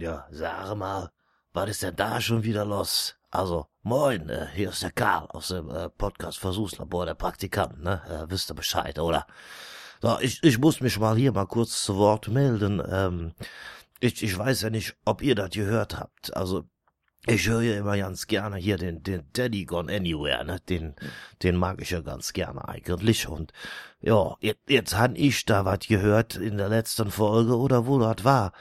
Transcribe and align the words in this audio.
Ja, 0.00 0.26
sag 0.30 0.76
mal, 0.76 1.10
was 1.52 1.68
ist 1.68 1.82
denn 1.82 1.94
da 1.94 2.22
schon 2.22 2.42
wieder 2.42 2.64
los? 2.64 3.16
Also, 3.30 3.66
moin, 3.82 4.30
äh, 4.30 4.46
hier 4.54 4.70
ist 4.70 4.82
der 4.82 4.92
Karl 4.92 5.26
aus 5.26 5.48
dem 5.48 5.68
äh, 5.68 5.90
Podcast 5.90 6.38
Versuchslabor, 6.38 7.04
der 7.04 7.12
Praktikant, 7.12 7.82
ne? 7.82 8.00
Äh, 8.08 8.30
wisst 8.30 8.50
ihr 8.50 8.54
Bescheid, 8.54 8.98
oder? 8.98 9.26
So, 10.00 10.18
ich, 10.20 10.42
ich 10.42 10.58
muss 10.58 10.80
mich 10.80 10.98
mal 10.98 11.16
hier 11.16 11.32
mal 11.32 11.44
kurz 11.44 11.84
zu 11.84 11.96
Wort 11.98 12.28
melden. 12.28 12.82
Ähm, 12.90 13.34
ich, 14.00 14.22
ich 14.22 14.38
weiß 14.38 14.62
ja 14.62 14.70
nicht, 14.70 14.96
ob 15.04 15.20
ihr 15.20 15.34
das 15.34 15.50
gehört 15.50 15.98
habt. 15.98 16.34
Also, 16.34 16.64
ich 17.26 17.46
höre 17.46 17.60
ja 17.60 17.76
immer 17.76 17.98
ganz 17.98 18.26
gerne 18.26 18.56
hier 18.56 18.78
den, 18.78 19.02
den 19.02 19.28
Daddy 19.34 19.66
Gone 19.66 19.94
Anywhere, 19.94 20.46
ne? 20.46 20.60
Den, 20.66 20.96
den 21.42 21.56
mag 21.56 21.82
ich 21.82 21.90
ja 21.90 22.00
ganz 22.00 22.32
gerne 22.32 22.66
eigentlich. 22.66 23.28
Und 23.28 23.52
ja, 24.00 24.34
jetzt, 24.40 24.62
jetzt 24.66 24.96
han 24.96 25.14
ich 25.14 25.44
da 25.44 25.66
was 25.66 25.80
gehört 25.80 26.36
in 26.36 26.56
der 26.56 26.70
letzten 26.70 27.10
Folge 27.10 27.58
oder 27.58 27.86
wo 27.86 27.98
das 27.98 28.24
war. 28.24 28.52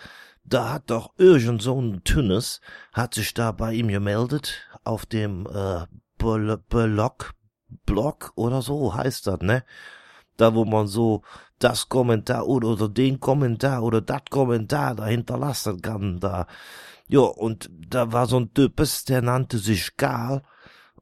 Da 0.50 0.74
hat 0.74 0.90
doch 0.90 1.14
irgend 1.18 1.62
so 1.62 1.80
ein 1.80 2.04
Tünnes, 2.04 2.60
hat 2.92 3.14
sich 3.14 3.36
da 3.36 3.52
bei 3.52 3.74
ihm 3.74 3.88
gemeldet, 3.88 4.68
auf 4.84 5.06
dem 5.06 5.46
äh, 5.46 5.86
Blog, 6.18 7.34
Blog 7.86 8.32
oder 8.34 8.64
so 8.64 8.96
heißt 8.96 9.28
das, 9.28 9.42
ne? 9.42 9.64
Da 10.38 10.56
wo 10.56 10.66
man 10.66 10.88
so 10.88 11.22
das 11.60 11.88
Kommentar 11.88 12.48
oder, 12.48 12.70
oder 12.70 12.90
den 12.90 13.20
Kommentar 13.20 13.84
oder 13.84 14.02
das 14.02 14.24
Kommentar 14.32 14.96
da 14.96 15.06
hinterlassen 15.06 15.82
kann, 15.82 16.20
da. 16.20 16.48
Ja, 17.08 17.22
und 17.22 17.70
da 17.72 18.12
war 18.12 18.26
so 18.26 18.40
ein 18.40 18.54
Types, 18.54 19.06
der 19.06 19.22
nannte 19.22 19.60
sich 19.60 19.98
Karl. 19.98 20.42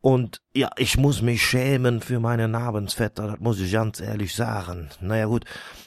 Und 0.01 0.41
ja, 0.53 0.69
ich 0.77 0.97
muss 0.97 1.21
mich 1.21 1.41
schämen 1.41 2.01
für 2.01 2.19
meine 2.19 2.47
Namensvetter, 2.47 3.27
das 3.27 3.39
muss 3.39 3.59
ich 3.59 3.71
ganz 3.71 3.99
ehrlich 3.99 4.35
sagen. 4.35 4.89
Naja 5.01 5.25
gut, 5.25 5.45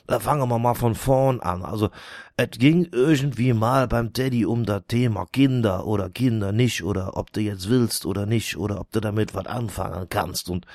fangen 0.08 0.48
wir 0.48 0.58
mal 0.58 0.74
von 0.74 0.94
vorn 0.94 1.40
an. 1.40 1.64
Also, 1.64 1.90
es 2.36 2.50
ging 2.58 2.88
irgendwie 2.92 3.52
mal 3.52 3.86
beim 3.86 4.12
Teddy 4.12 4.44
um 4.44 4.64
das 4.64 4.82
Thema 4.88 5.26
Kinder 5.26 5.86
oder 5.86 6.10
Kinder 6.10 6.52
nicht 6.52 6.82
oder 6.82 7.16
ob 7.16 7.32
du 7.32 7.40
jetzt 7.40 7.68
willst 7.68 8.06
oder 8.06 8.26
nicht 8.26 8.56
oder 8.56 8.80
ob 8.80 8.90
du 8.90 9.00
damit 9.00 9.34
was 9.34 9.46
anfangen 9.46 10.08
kannst. 10.08 10.50
Und 10.50 10.66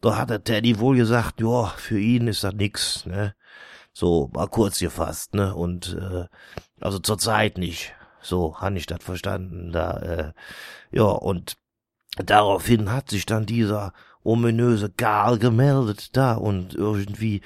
da 0.00 0.16
hat 0.16 0.30
der 0.30 0.42
Teddy 0.42 0.78
wohl 0.78 0.96
gesagt, 0.96 1.40
ja, 1.40 1.66
für 1.76 1.98
ihn 1.98 2.28
ist 2.28 2.44
das 2.44 2.54
nix, 2.54 3.04
ne? 3.06 3.34
So, 3.92 4.30
mal 4.32 4.46
kurz 4.46 4.78
gefasst, 4.78 5.34
ne? 5.34 5.54
Und, 5.54 5.96
äh, 6.00 6.26
also 6.80 6.98
zur 6.98 7.18
Zeit 7.18 7.58
nicht. 7.58 7.92
So 8.22 8.56
han 8.60 8.76
ich 8.76 8.86
das 8.86 9.02
verstanden. 9.02 9.72
Da, 9.72 9.98
äh, 9.98 10.32
ja, 10.90 11.04
und 11.04 11.56
daraufhin 12.22 12.92
hat 12.92 13.10
sich 13.10 13.26
dann 13.26 13.46
dieser 13.46 13.92
ominöse 14.22 14.90
Karl 14.90 15.38
gemeldet 15.38 16.16
da 16.16 16.34
und 16.34 16.74
irgendwie 16.74 17.40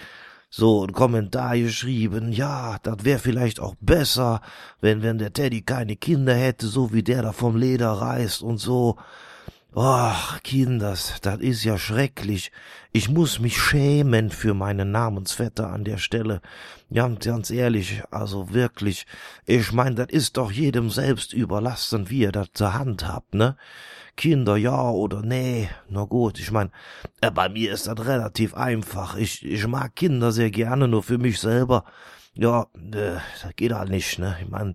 so 0.51 0.85
ein 0.85 0.93
Kommentar 0.93 1.59
geschrieben, 1.59 2.31
ja, 2.31 2.79
das 2.83 3.05
wär 3.05 3.19
vielleicht 3.19 3.59
auch 3.59 3.75
besser, 3.81 4.41
wenn, 4.81 5.03
wenn 5.03 5.19
der 5.19 5.33
Teddy 5.33 5.63
keine 5.63 5.97
Kinder 5.97 6.35
hätte, 6.35 6.69
so 6.69 6.93
wie 6.93 7.03
der 7.03 7.23
da 7.23 7.33
vom 7.33 7.57
Leder 7.57 7.91
reißt 7.91 8.43
und 8.43 8.59
so. 8.59 8.97
Ach, 9.77 10.41
Kinders, 10.45 11.15
das 11.21 11.41
ist 11.41 11.65
ja 11.65 11.79
schrecklich. 11.79 12.53
Ich 12.93 13.09
muss 13.09 13.41
mich 13.41 13.61
schämen 13.61 14.31
für 14.31 14.55
meinen 14.55 14.93
Namensvetter 14.93 15.69
an 15.69 15.83
der 15.83 15.99
Stelle. 15.99 16.41
Ganz, 16.93 17.25
ganz 17.25 17.51
ehrlich, 17.51 18.05
also 18.13 18.55
wirklich. 18.55 19.05
Ich 19.47 19.73
mein, 19.73 19.97
das 19.97 20.11
ist 20.11 20.37
doch 20.37 20.53
jedem 20.53 20.91
selbst 20.91 21.33
überlassen, 21.33 22.09
wie 22.09 22.23
er 22.23 22.31
das 22.31 22.53
zur 22.55 22.75
Hand 22.75 23.09
habt, 23.09 23.35
ne? 23.35 23.57
Kinder 24.17 24.57
ja 24.57 24.91
oder 24.91 25.23
nee. 25.23 25.69
Na 25.89 26.05
gut, 26.05 26.39
ich 26.39 26.53
mein, 26.53 26.71
äh, 27.21 27.33
bei 27.33 27.49
mir 27.49 27.73
ist 27.73 27.89
das 27.89 28.07
relativ 28.07 28.55
einfach. 28.55 29.17
Ich, 29.17 29.45
ich 29.45 29.67
mag 29.67 29.97
Kinder 29.97 30.31
sehr 30.31 30.53
gerne, 30.53 30.87
nur 30.87 31.03
für 31.03 31.19
mich 31.19 31.41
selber. 31.41 31.85
Ja, 32.37 32.67
äh, 32.75 33.19
das 33.43 33.57
geht 33.57 33.73
halt 33.73 33.91
nicht, 33.91 34.19
ne? 34.19 34.37
Ich 34.43 34.49
mein, 34.49 34.75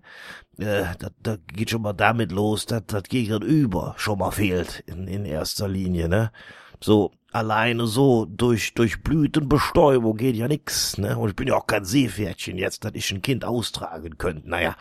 äh, 0.58 0.84
das, 0.98 1.12
das 1.22 1.38
geht 1.46 1.70
schon 1.70 1.82
mal 1.82 1.92
damit 1.92 2.32
los, 2.32 2.64
dass 2.66 2.82
das 2.86 3.02
Gegenüber 3.04 3.94
schon 3.98 4.18
mal 4.18 4.30
fehlt 4.30 4.82
in, 4.86 5.06
in 5.06 5.24
erster 5.26 5.68
Linie, 5.68 6.08
ne? 6.08 6.32
So, 6.82 7.12
alleine 7.32 7.86
so 7.86 8.24
durch, 8.24 8.72
durch 8.72 9.02
Blütenbestäubung 9.02 10.16
geht 10.16 10.36
ja 10.36 10.48
nix, 10.48 10.96
ne? 10.96 11.18
Und 11.18 11.30
ich 11.30 11.36
bin 11.36 11.48
ja 11.48 11.56
auch 11.56 11.66
kein 11.66 11.84
Seepferdchen 11.84 12.56
jetzt, 12.56 12.84
dass 12.84 12.92
ich 12.94 13.10
ein 13.12 13.20
Kind 13.20 13.44
austragen 13.44 14.16
könnte. 14.16 14.48
Naja, 14.48 14.74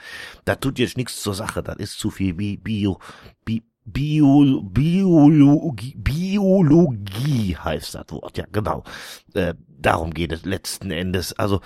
das 0.45 0.59
tut 0.61 0.79
jetzt 0.79 0.95
nichts 0.95 1.21
zur 1.21 1.33
Sache, 1.33 1.61
das 1.61 1.75
ist 1.77 1.99
zu 1.99 2.09
viel 2.09 2.33
Bi 2.33 2.55
Bio, 2.55 2.99
Bi 3.43 3.61
Bio, 3.83 4.61
Biologie, 4.61 5.95
Biologie 5.97 7.57
heißt 7.57 7.95
das 7.95 8.05
Wort, 8.09 8.37
ja 8.37 8.45
genau. 8.51 8.83
Äh, 9.33 9.55
darum 9.67 10.13
geht 10.13 10.31
es 10.31 10.45
letzten 10.45 10.91
Endes. 10.91 11.33
Also 11.33 11.61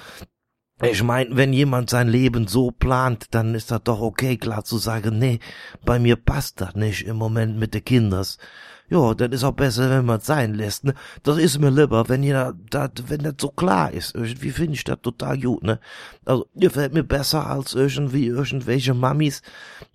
ich 0.83 1.03
mein, 1.03 1.35
wenn 1.35 1.53
jemand 1.53 1.89
sein 1.89 2.07
Leben 2.07 2.47
so 2.47 2.71
plant, 2.71 3.27
dann 3.31 3.55
ist 3.55 3.71
das 3.71 3.83
doch 3.83 4.01
okay, 4.01 4.37
klar 4.37 4.63
zu 4.63 4.77
sagen, 4.77 5.19
nee, 5.19 5.39
bei 5.85 5.99
mir 5.99 6.15
passt 6.15 6.61
das 6.61 6.75
nicht 6.75 7.05
im 7.05 7.17
Moment 7.17 7.57
mit 7.57 7.73
den 7.73 7.85
Kinders. 7.85 8.37
Ja, 8.89 9.13
dann 9.13 9.31
ist 9.31 9.43
auch 9.43 9.53
besser, 9.53 9.89
wenn 9.89 10.05
man 10.05 10.19
es 10.19 10.25
sein 10.25 10.53
lässt, 10.53 10.83
ne? 10.83 10.93
Das 11.23 11.37
ist 11.37 11.57
mir 11.57 11.71
lieber, 11.71 12.09
wenn 12.09 12.21
ihr 12.21 12.53
das, 12.69 12.91
wenn 13.07 13.23
das 13.23 13.35
so 13.39 13.49
klar 13.49 13.91
ist. 13.91 14.13
Irgendwie 14.13 14.51
finde 14.51 14.73
ich 14.73 14.83
das 14.83 14.99
total 15.01 15.39
gut, 15.39 15.63
ne? 15.63 15.79
Also, 16.25 16.47
gefällt 16.53 16.93
mir 16.93 17.03
besser 17.03 17.47
als 17.47 17.73
irgendwie 17.73 18.27
irgendwelche 18.27 18.93
Mamis, 18.93 19.41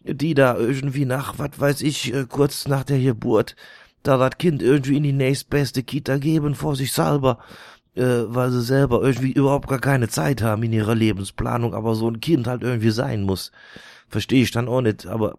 die 0.04 0.34
da 0.34 0.56
irgendwie 0.56 1.04
nach, 1.04 1.38
was 1.38 1.50
weiß 1.58 1.82
ich, 1.82 2.12
äh, 2.14 2.24
kurz 2.28 2.66
nach 2.66 2.82
der 2.82 2.98
Geburt, 2.98 3.56
da 4.02 4.16
das 4.16 4.38
Kind 4.38 4.62
irgendwie 4.62 4.96
in 4.96 5.02
die 5.02 5.12
nächstbeste 5.12 5.82
Kita 5.82 6.16
geben 6.16 6.54
vor 6.54 6.74
sich 6.74 6.92
selber 6.92 7.38
äh, 7.98 8.34
weil 8.34 8.50
sie 8.50 8.62
selber 8.62 9.02
irgendwie 9.02 9.32
überhaupt 9.32 9.68
gar 9.68 9.80
keine 9.80 10.08
Zeit 10.08 10.42
haben 10.42 10.62
in 10.62 10.72
ihrer 10.72 10.94
Lebensplanung, 10.94 11.74
aber 11.74 11.94
so 11.94 12.08
ein 12.08 12.20
Kind 12.20 12.46
halt 12.46 12.62
irgendwie 12.62 12.90
sein 12.90 13.22
muss. 13.22 13.52
Verstehe 14.08 14.42
ich 14.42 14.50
dann 14.50 14.68
auch 14.68 14.80
nicht, 14.80 15.06
aber 15.06 15.34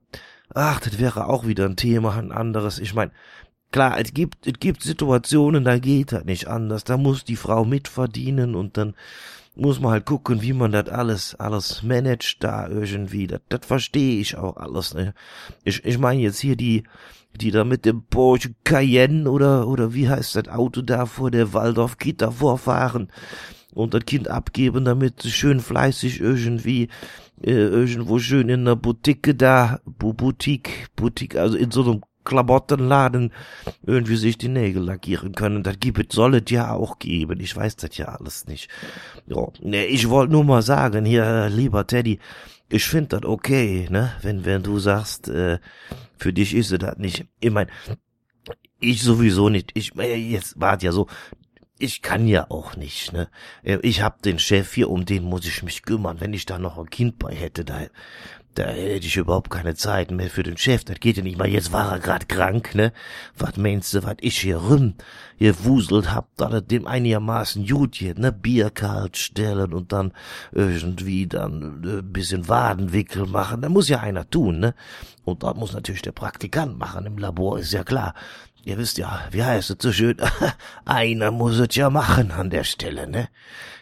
ach, 0.54 0.80
das 0.80 1.00
wäre 1.00 1.28
auch 1.28 1.48
wieder 1.48 1.66
ein 1.66 1.76
Thema, 1.76 2.16
ein 2.16 2.32
anderes. 2.32 2.80
Ich 2.80 2.94
meine, 2.94 3.12
klar, 3.72 4.00
es 4.00 4.14
gibt, 4.14 4.46
es 4.46 4.60
gibt 4.60 4.84
Situationen, 4.84 5.64
da 5.64 5.80
geht 5.80 6.12
das 6.12 6.26
nicht 6.26 6.48
anders. 6.48 6.84
Da 6.84 6.98
muss 6.98 7.24
die 7.24 7.36
Frau 7.36 7.66
mitverdienen 7.66 8.56
und 8.56 8.78
dann 8.78 8.94
muss 9.60 9.80
man 9.80 9.92
halt 9.92 10.06
gucken, 10.06 10.42
wie 10.42 10.54
man 10.54 10.72
das 10.72 10.90
alles, 10.90 11.36
alles 11.36 11.84
managt 11.84 12.44
da 12.44 12.68
irgendwie. 12.68 13.28
Das, 13.28 13.42
das 13.50 13.66
verstehe 13.66 14.20
ich 14.20 14.38
auch 14.38 14.58
alles. 14.58 14.94
Ne? 14.94 15.14
Ich, 15.64 15.84
ich 15.86 15.98
meine 15.98 16.22
jetzt 16.22 16.40
hier 16.40 16.56
die, 16.56 16.84
die 17.36 17.52
da 17.52 17.64
mit 17.64 17.86
dem 17.86 18.04
Porsche 18.04 18.56
Cayenne 18.64 19.30
oder, 19.30 19.68
oder 19.68 19.94
wie 19.94 20.10
heißt 20.10 20.36
das 20.36 20.48
Auto 20.48 20.82
da 20.82 21.06
vor 21.06 21.32
der 21.32 21.54
Waldorf-Kita 21.54 22.32
vorfahren 22.32 23.12
und 23.74 23.94
das 23.94 24.06
Kind 24.06 24.28
abgeben, 24.28 24.86
damit 24.86 25.24
schön 25.24 25.60
fleißig 25.60 26.20
irgendwie 26.20 26.90
äh, 27.42 27.52
irgendwo 27.52 28.20
schön 28.20 28.50
in 28.50 28.66
der 28.66 28.76
Boutique 28.76 29.38
da, 29.38 29.80
Boutique, 29.86 30.88
Boutique, 30.96 31.38
also 31.38 31.58
in 31.58 31.72
so 31.72 31.84
einem 31.84 32.02
Klamottenladen 32.24 33.32
irgendwie 33.84 34.16
sich 34.18 34.38
die 34.38 34.50
Nägel 34.50 34.84
lackieren 34.84 35.34
können. 35.34 35.64
Das 35.64 35.80
gibt 35.80 36.14
soll 36.14 36.36
es 36.36 36.50
ja 36.50 36.74
auch 36.74 37.00
geben. 37.00 37.40
Ich 37.40 37.56
weiß 37.56 37.76
das 37.78 37.98
ja 37.98 38.06
alles 38.06 38.48
nicht. 38.48 38.70
Ja, 39.28 39.48
ne, 39.62 39.86
ich 39.86 40.10
wollte 40.10 40.34
nur 40.34 40.44
mal 40.44 40.62
sagen, 40.62 41.06
hier, 41.06 41.50
lieber 41.50 41.88
Teddy, 41.88 42.20
ich 42.70 42.86
find 42.86 43.14
das 43.14 43.24
okay, 43.24 43.88
ne, 43.90 44.14
wenn, 44.22 44.46
wenn 44.46 44.64
du 44.64 44.80
sagst, 44.80 45.28
äh, 45.30 45.60
für 46.18 46.34
dich 46.34 46.54
ist 46.54 46.72
es 46.72 46.80
das 46.80 46.98
nicht. 46.98 47.26
Ich 47.40 47.52
mein, 47.52 47.68
ich 48.80 49.02
sowieso 49.02 49.50
nicht. 49.50 49.72
Ich, 49.74 49.94
jetzt 49.96 50.60
war 50.60 50.82
ja 50.82 50.92
so, 50.92 51.08
ich 51.80 52.02
kann 52.02 52.28
ja 52.28 52.48
auch 52.50 52.76
nicht, 52.76 53.14
ne? 53.14 53.30
Ich 53.64 54.02
hab 54.02 54.22
den 54.22 54.38
Chef 54.38 54.74
hier, 54.74 54.90
um 54.90 55.06
den 55.06 55.24
muss 55.24 55.46
ich 55.46 55.64
mich 55.64 55.84
kümmern. 55.84 56.20
Wenn 56.20 56.34
ich 56.34 56.46
da 56.46 56.60
noch 56.60 56.78
ein 56.78 56.90
Kind 56.90 57.18
bei 57.20 57.34
hätte, 57.34 57.64
da, 57.64 57.88
da 58.56 58.64
hätte 58.64 59.06
ich 59.06 59.16
überhaupt 59.16 59.50
keine 59.50 59.76
Zeit 59.76 60.12
mehr 60.12 60.30
für 60.30 60.44
den 60.44 60.58
Chef. 60.58 60.84
Das 60.84 61.00
geht 61.00 61.18
ja 61.18 61.24
nicht 61.24 61.38
mal. 61.38 61.48
Jetzt 61.48 61.72
war 61.72 61.94
er 61.94 62.00
grad 62.00 62.28
krank, 62.28 62.76
ne? 62.76 62.92
Was 63.38 63.58
meinst 63.58 63.94
du, 63.94 64.04
was 64.04 64.18
ich 64.22 64.40
hier 64.40 64.58
rum 64.58 64.96
gewuselt 65.38 66.14
hab, 66.14 66.36
da 66.36 66.60
dem 66.60 66.86
einigermaßen 66.86 67.66
gut 67.66 67.94
geht, 67.94 68.20
ne? 68.20 68.32
Bier 68.32 68.70
kalt 68.70 69.18
stellen 69.18 69.74
und 69.74 69.94
dann 69.94 70.14
irgendwie 70.52 71.28
dann 71.28 71.84
äh, 71.86 72.02
bisschen 72.02 72.50
Wadenwickel 72.50 73.28
machen. 73.28 73.62
Da 73.62 73.70
muss 73.70 73.88
ja 73.88 74.00
einer 74.00 74.30
tun, 74.30 74.60
ne? 74.60 74.76
Und 75.24 75.44
das 75.44 75.56
muss 75.56 75.74
natürlich 75.74 76.02
der 76.02 76.12
Praktikant 76.12 76.78
machen 76.78 77.06
im 77.06 77.18
Labor, 77.18 77.60
ist 77.60 77.72
ja 77.72 77.84
klar. 77.84 78.14
Ihr 78.66 78.78
wisst 78.78 78.98
ja, 78.98 79.22
wie 79.32 79.44
heißt 79.44 79.70
es 79.70 79.78
so 79.80 79.92
schön? 79.94 80.18
einer 80.86 81.32
muss 81.32 81.58
es 81.60 81.76
ja 81.76 81.90
machen 81.90 82.32
an 82.32 82.50
der 82.50 82.64
Stelle, 82.66 83.08
ne? 83.08 83.30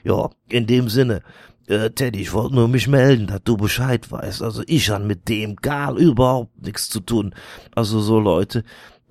Ja, 0.03 0.29
in 0.49 0.67
dem 0.67 0.87
Sinne, 0.89 1.23
äh, 1.67 1.89
Teddy, 1.89 2.21
ich 2.21 2.33
wollte 2.33 2.55
nur 2.55 2.67
mich 2.67 2.87
melden, 2.87 3.27
dass 3.27 3.43
du 3.43 3.57
Bescheid 3.57 4.11
weißt. 4.11 4.41
Also 4.41 4.63
ich 4.67 4.89
han 4.89 5.05
mit 5.05 5.29
dem 5.29 5.57
Karl 5.57 5.97
überhaupt 5.97 6.61
nichts 6.61 6.89
zu 6.89 6.99
tun. 6.99 7.35
Also 7.75 7.99
so 7.99 8.19
Leute, 8.19 8.63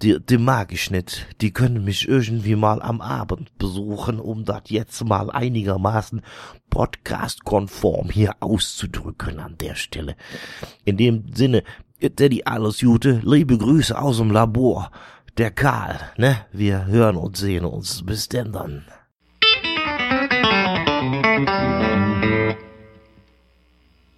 die, 0.02 0.18
die 0.20 0.38
mag 0.38 0.72
ich 0.72 0.90
nicht. 0.90 1.26
Die 1.40 1.52
können 1.52 1.84
mich 1.84 2.08
irgendwie 2.08 2.56
mal 2.56 2.82
am 2.82 3.00
Abend 3.00 3.56
besuchen, 3.58 4.20
um 4.20 4.44
das 4.44 4.62
jetzt 4.68 5.04
mal 5.04 5.30
einigermaßen 5.30 6.22
podcast-konform 6.70 8.10
hier 8.10 8.34
auszudrücken 8.40 9.38
an 9.38 9.56
der 9.58 9.74
Stelle. 9.74 10.16
In 10.84 10.96
dem 10.96 11.32
Sinne, 11.34 11.62
Teddy, 12.00 12.42
alles 12.44 12.80
Gute, 12.80 13.20
liebe 13.24 13.56
Grüße 13.56 13.98
aus 13.98 14.18
dem 14.18 14.30
Labor. 14.30 14.90
Der 15.38 15.50
Karl, 15.50 15.98
ne? 16.16 16.38
Wir 16.52 16.86
hören 16.86 17.16
und 17.16 17.36
sehen 17.36 17.64
uns. 17.66 18.04
Bis 18.04 18.28
denn 18.28 18.52
dann. 18.52 18.84
Thank 21.44 22.24
you. 22.60 22.65